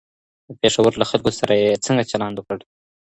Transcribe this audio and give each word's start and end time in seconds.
د 0.47 0.49
پیښور 0.61 0.93
له 1.01 1.05
خلګو 1.09 1.31
سره 1.39 1.53
یې 1.63 1.81
څنګه 1.85 2.09
چلند 2.11 2.35
وکړ؟ 2.37 2.59